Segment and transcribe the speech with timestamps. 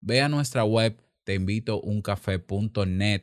[0.00, 3.22] Ve a nuestra web teinvitouncafé.net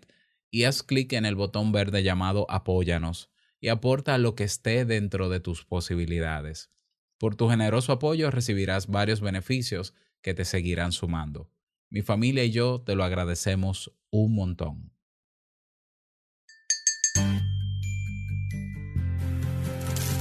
[0.51, 3.29] y haz clic en el botón verde llamado Apóyanos
[3.59, 6.69] y aporta lo que esté dentro de tus posibilidades.
[7.17, 11.49] Por tu generoso apoyo recibirás varios beneficios que te seguirán sumando.
[11.89, 14.91] Mi familia y yo te lo agradecemos un montón.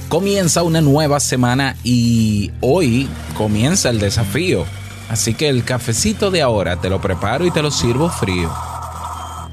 [0.09, 4.65] Comienza una nueva semana y hoy comienza el desafío
[5.09, 8.51] Así que el cafecito de ahora te lo preparo y te lo sirvo frío.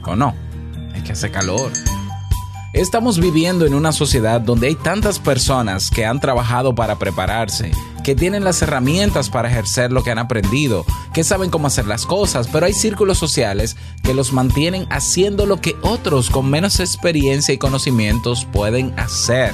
[0.05, 0.35] ¿O no?
[0.95, 1.71] Es que hace calor.
[2.73, 7.71] Estamos viviendo en una sociedad donde hay tantas personas que han trabajado para prepararse,
[8.03, 12.07] que tienen las herramientas para ejercer lo que han aprendido, que saben cómo hacer las
[12.07, 17.53] cosas, pero hay círculos sociales que los mantienen haciendo lo que otros con menos experiencia
[17.53, 19.53] y conocimientos pueden hacer.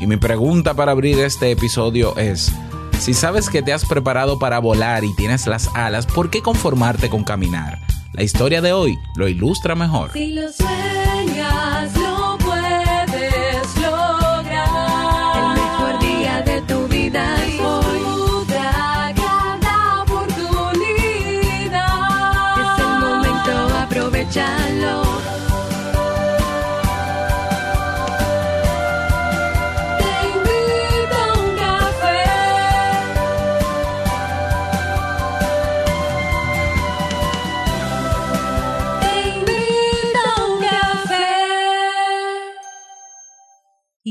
[0.00, 2.52] Y mi pregunta para abrir este episodio es,
[2.98, 7.08] si sabes que te has preparado para volar y tienes las alas, ¿por qué conformarte
[7.08, 7.78] con caminar?
[8.12, 10.12] La historia de hoy lo ilustra mejor.
[10.12, 10.48] Si lo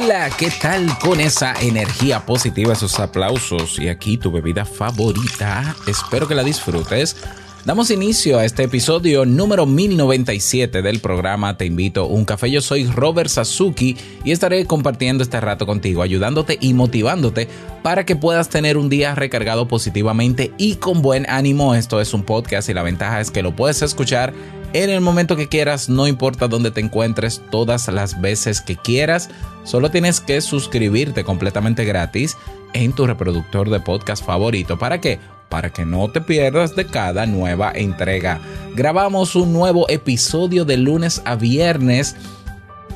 [0.00, 5.74] Hola, ¿qué tal con esa energía positiva, esos aplausos y aquí tu bebida favorita?
[5.88, 7.16] Espero que la disfrutes.
[7.64, 12.48] Damos inicio a este episodio número 1097 del programa Te invito a un café.
[12.48, 17.48] Yo soy Robert Sasuki y estaré compartiendo este rato contigo, ayudándote y motivándote
[17.82, 21.74] para que puedas tener un día recargado positivamente y con buen ánimo.
[21.74, 24.32] Esto es un podcast y la ventaja es que lo puedes escuchar
[24.72, 29.30] en el momento que quieras, no importa dónde te encuentres, todas las veces que quieras.
[29.64, 32.36] Solo tienes que suscribirte completamente gratis
[32.74, 34.78] en tu reproductor de podcast favorito.
[34.78, 35.20] ¿Para qué?
[35.48, 38.40] Para que no te pierdas de cada nueva entrega.
[38.74, 42.14] Grabamos un nuevo episodio de lunes a viernes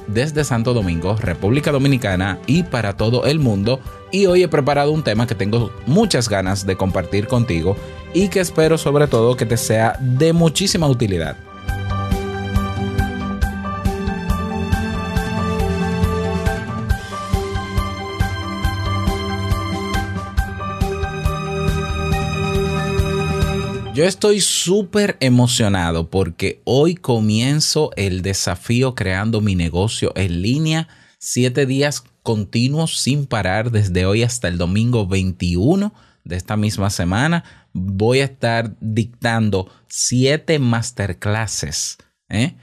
[0.08, 3.80] desde Santo Domingo, República Dominicana y para todo el mundo.
[4.10, 7.76] Y hoy he preparado un tema que tengo muchas ganas de compartir contigo
[8.12, 11.36] y que espero sobre todo que te sea de muchísima utilidad.
[23.94, 30.88] Yo estoy súper emocionado porque hoy comienzo el desafío creando mi negocio en línea.
[31.18, 35.92] Siete días continuos sin parar desde hoy hasta el domingo 21
[36.24, 37.44] de esta misma semana.
[37.74, 41.98] Voy a estar dictando siete masterclasses
[42.30, 42.54] ¿eh?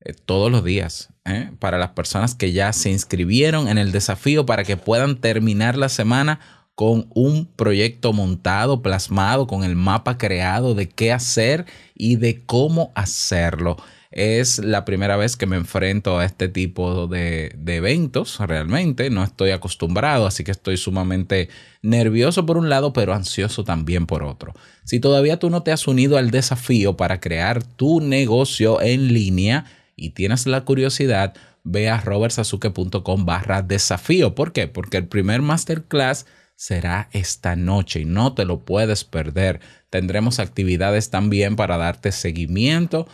[0.00, 1.52] Eh, todos los días ¿eh?
[1.60, 5.88] para las personas que ya se inscribieron en el desafío para que puedan terminar la
[5.88, 6.40] semana
[6.74, 12.92] con un proyecto montado, plasmado, con el mapa creado de qué hacer y de cómo
[12.94, 13.76] hacerlo.
[14.10, 19.08] Es la primera vez que me enfrento a este tipo de, eventos, realmente.
[19.08, 21.48] No estoy acostumbrado, así que estoy sumamente
[21.80, 24.52] nervioso por un lado, pero ansioso también por otro.
[24.84, 29.64] Si todavía tú no te has unido al desafío para crear tu negocio en línea
[29.96, 31.32] y tienes la curiosidad,
[31.64, 34.34] ve a robertsazuke.com barra desafío.
[34.34, 34.68] ¿Por qué?
[34.68, 36.26] Porque el primer masterclass
[36.62, 39.58] será esta noche y no te lo puedes perder.
[39.90, 43.08] Tendremos actividades también para darte seguimiento,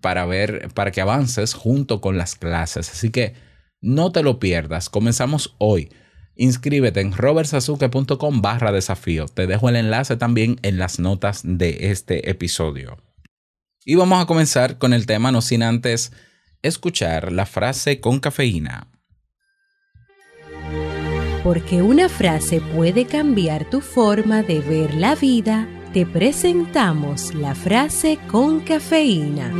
[0.00, 2.88] para ver, para que avances junto con las clases.
[2.88, 3.34] Así que
[3.80, 4.90] no te lo pierdas.
[4.90, 5.90] Comenzamos hoy.
[6.36, 9.26] Inscríbete en robertsazuke.com barra desafío.
[9.26, 12.98] Te dejo el enlace también en las notas de este episodio.
[13.84, 16.12] Y vamos a comenzar con el tema, no sin antes
[16.62, 18.93] escuchar la frase con cafeína.
[21.44, 28.18] Porque una frase puede cambiar tu forma de ver la vida, te presentamos la frase
[28.28, 29.52] con cafeína.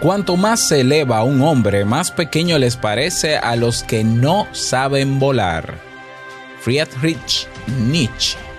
[0.00, 5.20] Cuanto más se eleva un hombre, más pequeño les parece a los que no saben
[5.20, 5.78] volar.
[6.60, 7.46] Friedrich
[7.90, 8.51] Nietzsche.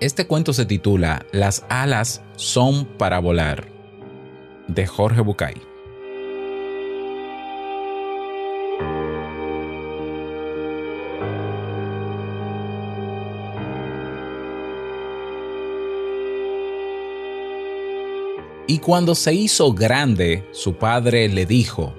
[0.00, 3.66] Este cuento se titula Las alas son para volar,
[4.68, 5.54] de Jorge Bucay.
[18.68, 21.92] Y cuando se hizo grande, su padre le dijo,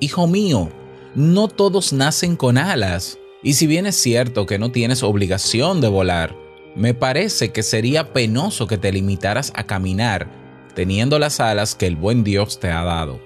[0.00, 0.70] Hijo mío,
[1.14, 5.88] no todos nacen con alas, y si bien es cierto que no tienes obligación de
[5.88, 6.43] volar,
[6.74, 10.44] me parece que sería penoso que te limitaras a caminar
[10.74, 13.20] teniendo las alas que el buen Dios te ha dado.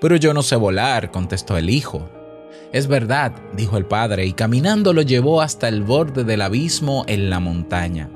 [0.00, 2.08] Pero yo no sé volar, contestó el hijo.
[2.72, 7.30] Es verdad, dijo el padre, y caminando lo llevó hasta el borde del abismo en
[7.30, 8.10] la montaña.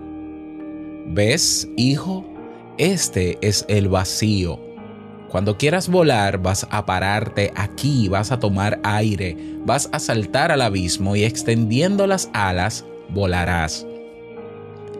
[1.06, 2.26] ¿Ves, hijo?
[2.78, 4.58] Este es el vacío.
[5.28, 10.62] Cuando quieras volar, vas a pararte aquí, vas a tomar aire, vas a saltar al
[10.62, 13.86] abismo y extendiendo las alas, volarás.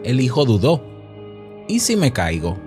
[0.07, 0.81] El hijo dudó.
[1.67, 2.57] ¿Y si me caigo?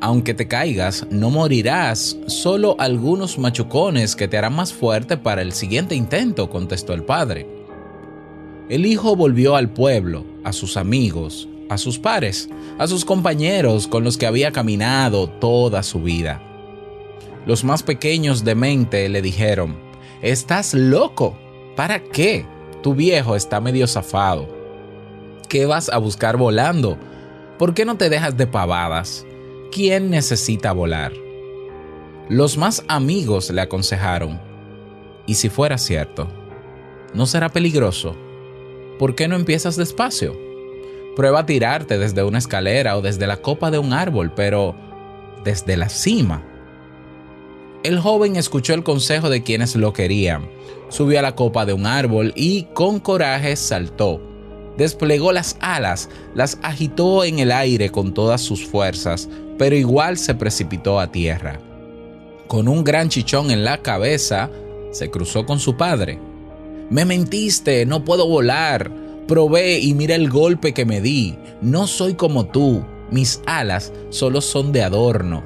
[0.00, 5.52] Aunque te caigas, no morirás, solo algunos machucones que te harán más fuerte para el
[5.52, 7.46] siguiente intento, contestó el padre.
[8.70, 12.48] El hijo volvió al pueblo, a sus amigos, a sus pares,
[12.78, 16.40] a sus compañeros con los que había caminado toda su vida.
[17.44, 19.76] Los más pequeños de mente le dijeron,
[20.22, 21.36] Estás loco.
[21.76, 22.46] ¿Para qué?
[22.82, 24.59] Tu viejo está medio zafado
[25.50, 26.96] qué vas a buscar volando?
[27.58, 29.26] ¿Por qué no te dejas de pavadas?
[29.70, 31.12] ¿Quién necesita volar?
[32.30, 34.40] Los más amigos le aconsejaron,
[35.26, 36.28] ¿y si fuera cierto?
[37.12, 38.16] ¿No será peligroso?
[38.98, 40.38] ¿Por qué no empiezas despacio?
[41.16, 44.76] Prueba a tirarte desde una escalera o desde la copa de un árbol, pero
[45.42, 46.44] desde la cima.
[47.82, 50.48] El joven escuchó el consejo de quienes lo querían,
[50.90, 54.29] subió a la copa de un árbol y con coraje saltó
[54.76, 59.28] desplegó las alas, las agitó en el aire con todas sus fuerzas,
[59.58, 61.60] pero igual se precipitó a tierra.
[62.46, 64.50] Con un gran chichón en la cabeza,
[64.90, 66.18] se cruzó con su padre.
[66.90, 68.90] Me mentiste, no puedo volar.
[69.28, 71.36] Probé y mira el golpe que me di.
[71.62, 72.84] No soy como tú.
[73.10, 75.44] Mis alas solo son de adorno.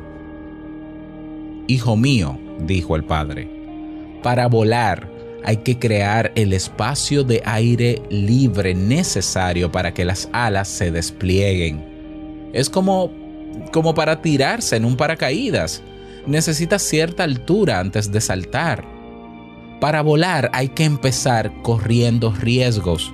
[1.67, 3.50] Hijo mío, dijo el padre,
[4.23, 5.14] para volar
[5.44, 11.85] hay que crear el espacio de aire libre necesario para que las alas se desplieguen.
[12.52, 13.10] Es como,
[13.70, 15.82] como para tirarse en un paracaídas.
[16.27, 18.86] Necesitas cierta altura antes de saltar.
[19.81, 23.13] Para volar hay que empezar corriendo riesgos.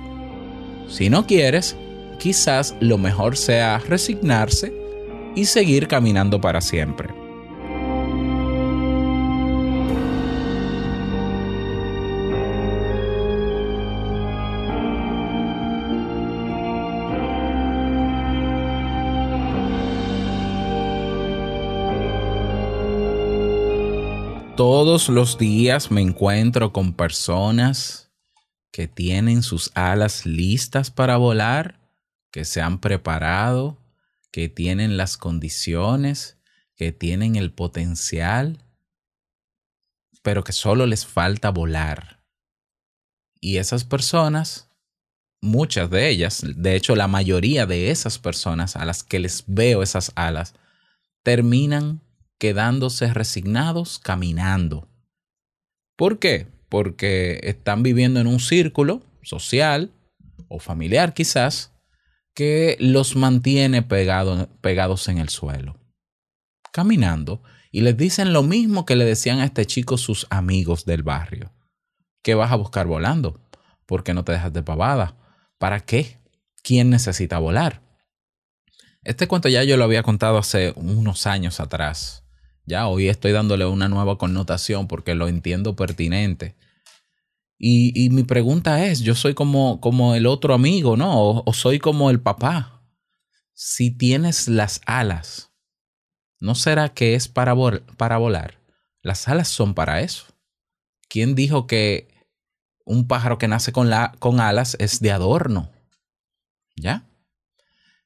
[0.87, 1.75] Si no quieres,
[2.17, 4.73] quizás lo mejor sea resignarse
[5.35, 7.20] y seguir caminando para siempre.
[24.61, 28.11] Todos los días me encuentro con personas
[28.71, 31.79] que tienen sus alas listas para volar,
[32.29, 33.79] que se han preparado,
[34.29, 36.37] que tienen las condiciones,
[36.75, 38.63] que tienen el potencial,
[40.21, 42.23] pero que solo les falta volar.
[43.39, 44.69] Y esas personas,
[45.41, 49.81] muchas de ellas, de hecho la mayoría de esas personas a las que les veo
[49.81, 50.53] esas alas,
[51.23, 51.99] terminan
[52.41, 54.89] quedándose resignados caminando.
[55.95, 56.47] ¿Por qué?
[56.69, 59.91] Porque están viviendo en un círculo social
[60.47, 61.71] o familiar quizás
[62.33, 65.77] que los mantiene pegados en el suelo,
[66.73, 71.03] caminando, y les dicen lo mismo que le decían a este chico sus amigos del
[71.03, 71.53] barrio.
[72.23, 73.39] ¿Qué vas a buscar volando?
[73.85, 75.15] ¿Por qué no te dejas de pavada?
[75.59, 76.17] ¿Para qué?
[76.63, 77.83] ¿quién necesita volar?
[79.03, 82.23] Este cuento ya yo lo había contado hace unos años atrás.
[82.65, 86.55] Ya hoy estoy dándole una nueva connotación porque lo entiendo pertinente.
[87.63, 91.43] Y, mi pregunta es, yo soy como, como el otro amigo, ¿no?
[91.45, 92.81] O, soy como el papá.
[93.53, 95.51] Si tienes las alas,
[96.39, 97.55] ¿no será que es para,
[97.97, 98.59] para volar?
[99.03, 100.25] Las alas son para eso.
[101.07, 102.07] ¿Quién dijo que
[102.83, 105.69] un pájaro que nace con, la, con alas es de adorno?
[106.75, 107.05] ¿Ya?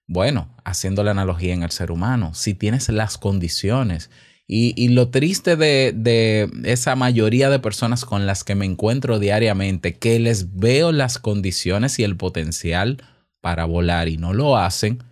[0.06, 4.12] Bueno, haciendo la analogía en el ser humano, si tienes las condiciones,
[4.48, 10.20] y, lo triste de, esa mayoría de personas con las que me encuentro diariamente, que
[10.20, 13.04] les veo las condiciones y el potencial
[13.42, 15.04] para volar y no lo hacen,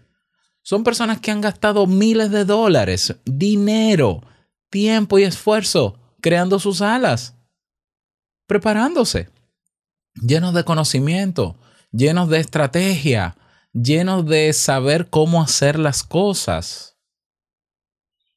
[0.62, 4.22] son personas que han gastado miles de dólares, dinero,
[4.70, 7.36] tiempo y esfuerzo creando sus alas,
[8.48, 9.30] preparándose,
[10.14, 11.58] llenos de conocimiento,
[11.92, 13.36] llenos de estrategia,
[13.74, 16.93] llenos de saber cómo hacer las cosas.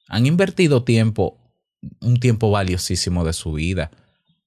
[0.09, 1.39] Han invertido tiempo,
[2.01, 3.91] un tiempo valiosísimo de su vida.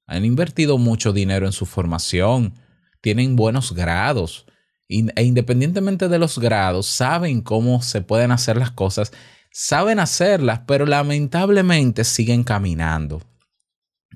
[0.07, 2.53] Han invertido mucho dinero en su formación.
[3.01, 4.45] Tienen buenos grados.
[4.87, 9.11] E independientemente de los grados, saben cómo se pueden hacer las cosas.
[9.51, 13.21] Saben hacerlas, pero lamentablemente siguen caminando.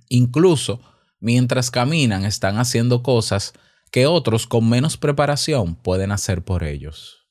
[0.09, 0.81] Incluso
[1.19, 3.53] mientras caminan, están haciendo cosas
[3.91, 7.22] que otros con menos preparación pueden hacer por ellos.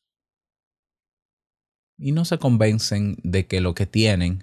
[2.02, 4.42] Y no se convencen de que lo que tienen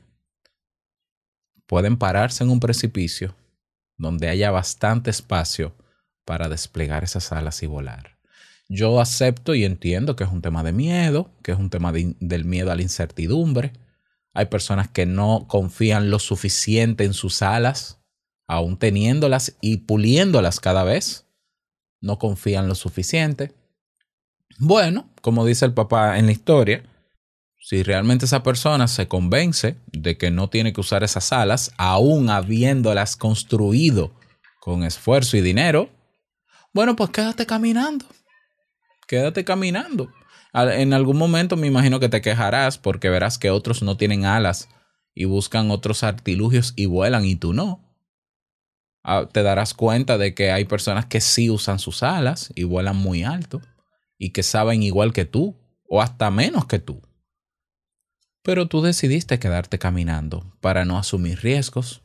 [1.68, 3.36] pueden pararse en un precipicio
[3.98, 5.76] donde haya bastante espacio
[6.24, 8.18] para desplegar esas alas y volar.
[8.70, 12.46] Yo acepto y entiendo que es un tema de miedo, que es un tema del
[12.46, 13.74] miedo a la incertidumbre.
[14.34, 18.00] Hay personas que no confían lo suficiente en sus alas,
[18.48, 21.26] aún teniéndolas y puliéndolas cada vez
[22.00, 23.52] no confían lo suficiente.
[24.60, 26.84] Bueno, como dice el papá en la historia,
[27.60, 32.30] si realmente esa persona se convence de que no tiene que usar esas alas, aún
[32.30, 34.12] habiéndolas construido
[34.60, 35.90] con esfuerzo y dinero,
[36.74, 38.06] bueno, pues quédate caminando.
[39.08, 40.12] Quédate caminando.
[40.54, 44.70] En algún momento me imagino que te quejarás porque verás que otros no tienen alas
[45.14, 47.84] y buscan otros artilugios y vuelan y tú no.
[49.04, 52.96] Ah, te darás cuenta de que hay personas que sí usan sus alas y vuelan
[52.96, 53.62] muy alto
[54.18, 55.56] y que saben igual que tú
[55.88, 57.02] o hasta menos que tú.
[58.50, 62.02] Pero tú decidiste quedarte caminando para no asumir riesgos,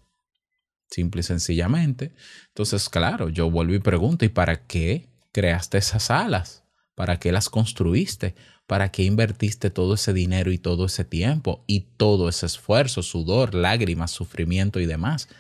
[0.91, 2.13] simple y sencillamente.
[2.49, 6.63] Entonces, claro, yo vuelvo y pregunto, ¿y para qué creaste esas alas?
[6.95, 8.35] ¿Para qué las construiste?
[8.67, 13.55] ¿Para qué invertiste todo ese dinero y todo ese tiempo y todo ese esfuerzo, sudor,
[13.55, 15.31] lágrimas, sufrimiento y demás?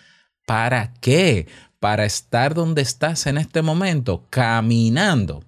[0.46, 1.48] ¿Para qué?
[1.80, 5.44] Para estar donde estás en este momento, caminando.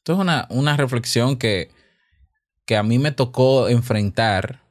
[0.00, 1.70] Esto es una, una reflexión que,
[2.72, 4.62] que a mí me tocó enfrentar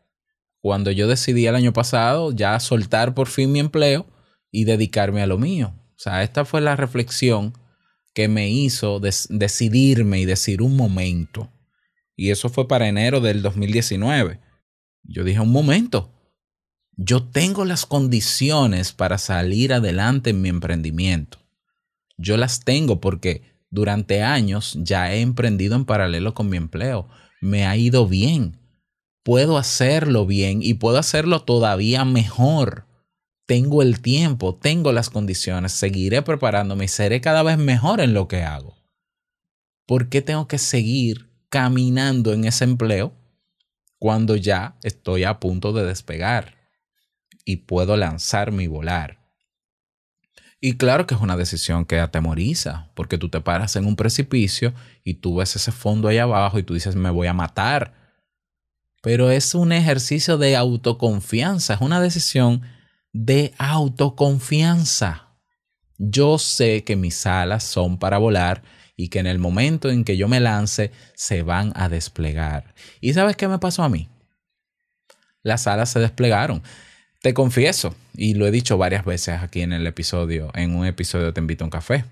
[0.59, 4.07] cuando yo decidí el año pasado ya soltar por fin mi empleo
[4.49, 5.75] y dedicarme a lo mío.
[5.89, 7.53] O sea, esta fue la reflexión
[8.15, 11.53] que me hizo decidirme y decir un momento.
[12.15, 14.39] Y eso fue para enero del 2019.
[15.03, 16.11] Yo dije, un momento,
[16.97, 21.37] yo tengo las condiciones para salir adelante en mi emprendimiento.
[22.17, 27.07] Yo las tengo porque durante años ya he emprendido en paralelo con mi empleo.
[27.41, 28.57] Me ha ido bien.
[29.23, 32.87] Puedo hacerlo bien y puedo hacerlo todavía mejor.
[33.45, 38.29] Tengo el tiempo, tengo las condiciones, seguiré preparándome y seré cada vez mejor en lo
[38.29, 38.77] que hago.
[39.85, 43.13] ¿Por qué tengo que seguir caminando en ese empleo
[43.99, 46.61] cuando ya estoy a punto de despegar?
[47.45, 49.20] y puedo lanzarme y volar.
[50.63, 54.75] Y claro que es una decisión que atemoriza, porque tú te paras en un precipicio
[55.03, 57.95] y tú ves ese fondo ahí abajo y tú dices, me voy a matar.
[59.01, 62.61] Pero es un ejercicio de autoconfianza, es una decisión
[63.11, 65.29] de autoconfianza.
[65.97, 68.61] Yo sé que mis alas son para volar
[68.95, 72.75] y que en el momento en que yo me lance se van a desplegar.
[72.99, 74.09] ¿Y sabes qué me pasó a mí?
[75.41, 76.61] Las alas se desplegaron.
[77.21, 81.33] Te confieso, y lo he dicho varias veces aquí en el episodio, en un episodio
[81.33, 82.05] Te invito a un café.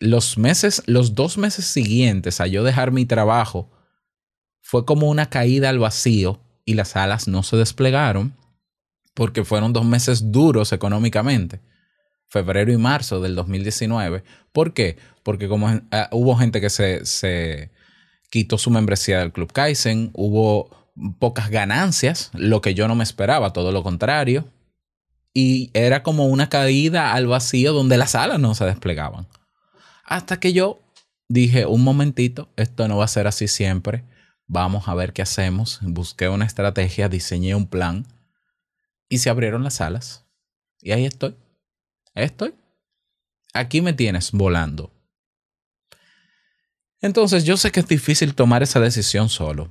[0.00, 3.70] Los meses, los dos meses siguientes a yo dejar mi trabajo,
[4.60, 8.34] fue como una caída al vacío y las alas no se desplegaron
[9.14, 11.60] porque fueron dos meses duros económicamente,
[12.26, 14.24] febrero y marzo del 2019.
[14.52, 14.96] ¿Por qué?
[15.22, 17.70] Porque como eh, hubo gente que se, se
[18.30, 20.83] quitó su membresía del Club Kaizen, hubo
[21.18, 24.48] pocas ganancias, lo que yo no me esperaba, todo lo contrario.
[25.32, 29.26] Y era como una caída al vacío donde las alas no se desplegaban.
[30.04, 30.80] Hasta que yo
[31.28, 34.04] dije, un momentito, esto no va a ser así siempre.
[34.46, 35.80] Vamos a ver qué hacemos.
[35.82, 38.06] Busqué una estrategia, diseñé un plan
[39.08, 40.24] y se abrieron las alas.
[40.80, 41.34] Y ahí estoy.
[42.14, 42.54] Estoy.
[43.52, 44.92] Aquí me tienes volando.
[47.00, 49.70] Entonces yo sé que es difícil tomar esa decisión solo.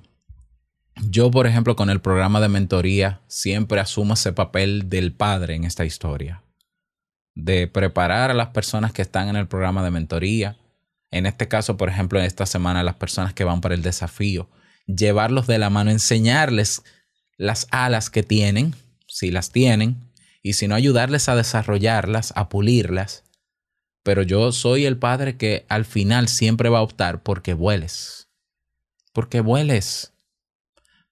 [1.09, 5.63] Yo, por ejemplo, con el programa de mentoría, siempre asumo ese papel del padre en
[5.63, 6.43] esta historia.
[7.35, 10.57] De preparar a las personas que están en el programa de mentoría.
[11.11, 14.49] En este caso, por ejemplo, en esta semana, las personas que van para el desafío.
[14.85, 16.83] Llevarlos de la mano, enseñarles
[17.37, 18.75] las alas que tienen,
[19.07, 23.23] si las tienen, y si no, ayudarles a desarrollarlas, a pulirlas.
[24.03, 28.29] Pero yo soy el padre que al final siempre va a optar porque vueles.
[29.13, 30.12] Porque vueles.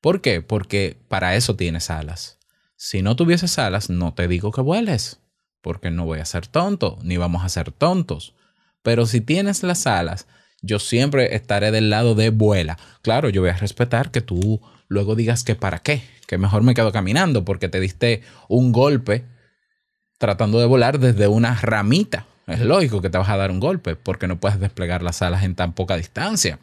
[0.01, 0.41] ¿Por qué?
[0.41, 2.39] Porque para eso tienes alas.
[2.75, 5.19] Si no tuvieses alas, no te digo que vueles,
[5.61, 8.33] porque no voy a ser tonto, ni vamos a ser tontos.
[8.81, 10.27] Pero si tienes las alas,
[10.63, 12.79] yo siempre estaré del lado de vuela.
[13.03, 16.73] Claro, yo voy a respetar que tú luego digas que para qué, que mejor me
[16.73, 19.25] quedo caminando porque te diste un golpe
[20.17, 22.25] tratando de volar desde una ramita.
[22.47, 25.43] Es lógico que te vas a dar un golpe porque no puedes desplegar las alas
[25.43, 26.57] en tan poca distancia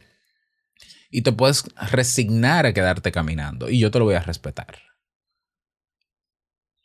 [1.11, 4.83] y te puedes resignar a quedarte caminando y yo te lo voy a respetar.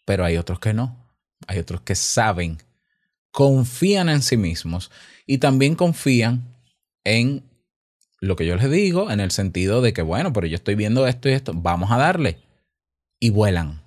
[0.06, 1.04] Pero hay otros que no.
[1.48, 2.58] Hay otros que saben,
[3.32, 4.92] confían en sí mismos
[5.26, 6.56] y también confían
[7.04, 7.44] en
[8.22, 11.06] lo que yo les digo, en el sentido de que, bueno, pero yo estoy viendo
[11.08, 12.40] esto y esto, vamos a darle.
[13.20, 13.84] Y vuelan.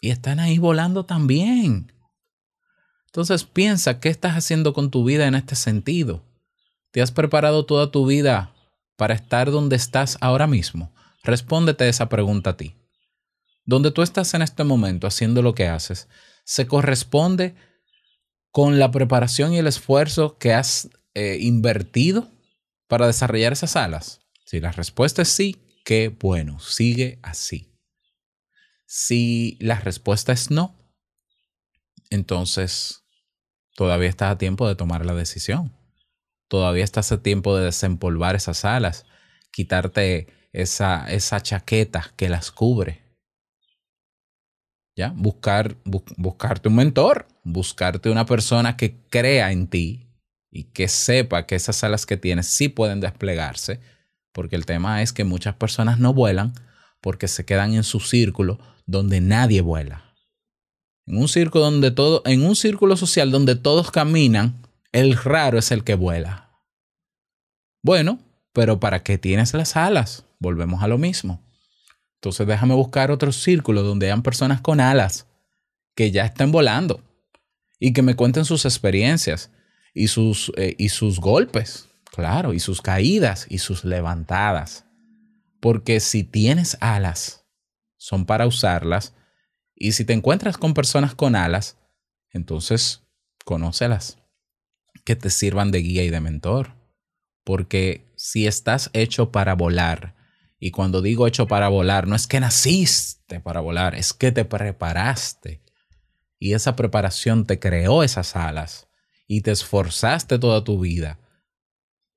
[0.00, 1.92] Y están ahí volando también.
[3.06, 6.22] Entonces piensa, ¿qué estás haciendo con tu vida en este sentido?
[6.92, 8.53] ¿Te has preparado toda tu vida
[8.96, 10.94] para estar donde estás ahora mismo?
[11.22, 12.76] Respóndete esa pregunta a ti.
[13.64, 16.08] Donde tú estás en este momento haciendo lo que haces,
[16.44, 17.54] ¿se corresponde
[18.50, 22.30] con la preparación y el esfuerzo que has eh, invertido
[22.88, 24.20] para desarrollar esas alas?
[24.44, 27.72] Si la respuesta es sí, qué bueno, sigue así.
[28.86, 30.76] Si la respuesta es no,
[32.10, 33.02] entonces
[33.74, 35.74] todavía estás a tiempo de tomar la decisión
[36.48, 39.06] todavía estás a tiempo de desempolvar esas alas,
[39.50, 43.02] quitarte esa, esa chaqueta que las cubre.
[44.96, 45.12] ¿Ya?
[45.16, 50.06] Buscar, buscarte un mentor, buscarte una persona que crea en ti
[50.52, 53.80] y que sepa que esas alas que tienes sí pueden desplegarse,
[54.32, 56.52] porque el tema es que muchas personas no vuelan
[57.00, 60.14] porque se quedan en su círculo donde nadie vuela.
[61.06, 64.62] En un donde todo, en un círculo social donde todos caminan,
[64.94, 66.50] el raro es el que vuela.
[67.82, 68.20] Bueno,
[68.52, 70.24] pero ¿para qué tienes las alas?
[70.38, 71.42] Volvemos a lo mismo.
[72.14, 75.26] Entonces déjame buscar otro círculo donde hayan personas con alas
[75.96, 77.02] que ya estén volando
[77.80, 79.50] y que me cuenten sus experiencias
[79.94, 84.84] y sus, eh, y sus golpes, claro, y sus caídas y sus levantadas.
[85.60, 87.44] Porque si tienes alas,
[87.96, 89.12] son para usarlas.
[89.74, 91.78] Y si te encuentras con personas con alas,
[92.30, 93.02] entonces
[93.44, 94.18] conócelas,
[95.04, 96.74] que te sirvan de guía y de mentor.
[97.44, 100.14] Porque si estás hecho para volar,
[100.58, 104.46] y cuando digo hecho para volar, no es que naciste para volar, es que te
[104.46, 105.60] preparaste.
[106.38, 108.88] Y esa preparación te creó esas alas
[109.26, 111.18] y te esforzaste toda tu vida.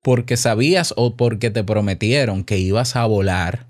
[0.02, 3.68] Porque sabías o porque te prometieron que ibas a volar.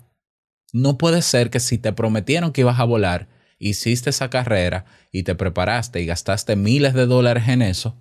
[0.72, 3.28] No puede ser que si te prometieron que ibas a volar,
[3.58, 7.96] hiciste esa carrera y te preparaste y gastaste miles de dólares en eso,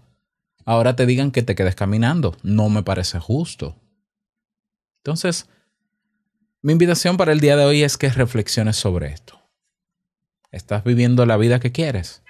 [0.68, 2.36] ahora te digan que te quedes caminando.
[2.44, 3.76] No me parece justo.
[5.04, 5.48] Entonces,
[6.62, 9.40] mi invitación para el día de hoy es que reflexiones sobre esto.
[10.52, 12.22] ¿Estás viviendo la vida que quieres?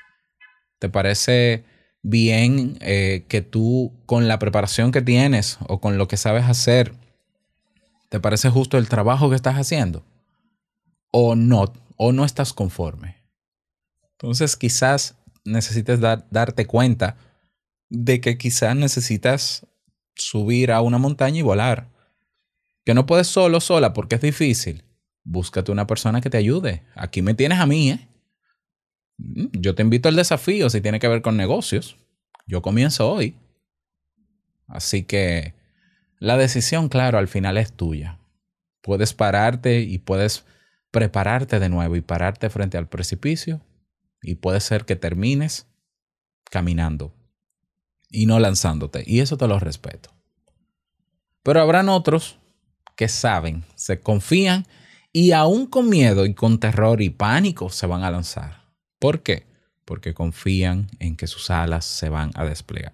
[0.78, 1.65] ¿Te parece
[2.04, 6.93] bien eh, que tú con la preparación que tienes o con lo que sabes hacer,
[8.10, 10.04] ¿te parece justo el trabajo que estás haciendo?
[11.10, 11.73] ¿O no?
[11.95, 13.17] ¿O no estás conforme?
[14.12, 17.17] Entonces quizás necesites darte cuenta
[17.89, 19.65] de que quizás necesitas
[20.15, 21.89] subir a una montaña y volar.
[22.86, 24.84] Que no puedes solo, sola, porque es difícil.
[25.23, 26.84] Búscate una persona que te ayude.
[26.95, 28.08] Aquí me tienes a mí, ¿eh?
[29.17, 31.97] Mm, yo te invito al desafío si tiene que ver con negocios.
[32.45, 33.36] Yo comienzo hoy.
[34.67, 35.54] Así que
[36.19, 38.19] la decisión, claro, al final es tuya.
[38.82, 40.45] Puedes pararte y puedes
[40.91, 43.62] prepararte de nuevo y pararte frente al precipicio.
[44.21, 45.67] Y puede ser que termines
[46.50, 47.17] caminando
[48.10, 49.04] y no lanzándote.
[49.06, 50.12] Y eso te lo respeto.
[51.43, 52.39] Pero habrán otros
[52.96, 54.65] que saben, se confían
[55.13, 58.63] y aún con miedo y con terror y pánico se van a lanzar.
[59.00, 59.46] ¿Por qué?
[59.86, 62.93] Porque confían en que sus alas se van a desplegar.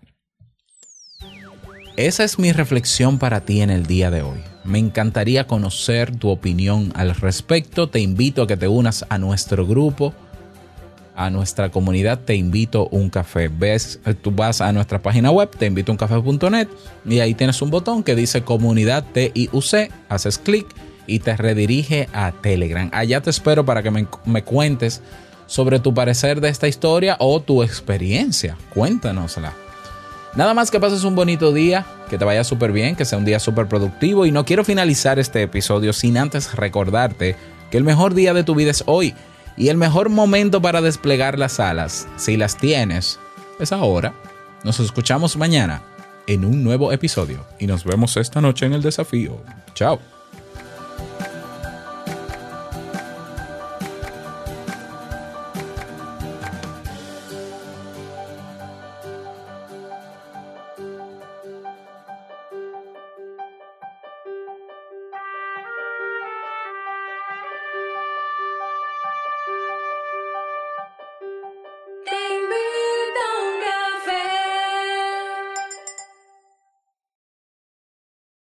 [1.96, 4.40] esa es mi reflexión para ti en el día de hoy.
[4.64, 7.90] Me encantaría conocer tu opinión al respecto.
[7.90, 10.14] Te invito a que te unas a nuestro grupo,
[11.16, 12.20] a nuestra comunidad.
[12.20, 13.50] Te invito un café.
[13.50, 16.68] Ves, tú vas a nuestra página web, te invito a un café.net
[17.06, 19.92] y ahí tienes un botón que dice comunidad TIUC.
[20.10, 20.68] Haces clic
[21.08, 22.90] y te redirige a Telegram.
[22.94, 25.02] Allá te espero para que me, me cuentes
[25.46, 28.58] sobre tu parecer de esta historia o tu experiencia.
[28.74, 29.54] Cuéntanosla.
[30.36, 33.26] Nada más que pases un bonito día, que te vaya súper bien, que sea un
[33.26, 37.36] día súper productivo y no quiero finalizar este episodio sin antes recordarte
[37.70, 39.14] que el mejor día de tu vida es hoy
[39.58, 43.20] y el mejor momento para desplegar las alas, si las tienes,
[43.60, 44.14] es ahora.
[44.64, 45.82] Nos escuchamos mañana
[46.28, 49.42] en un nuevo episodio y nos vemos esta noche en el desafío.
[49.74, 50.13] Chao.